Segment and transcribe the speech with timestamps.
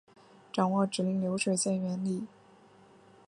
[0.51, 2.25] 掌握指令流水线原理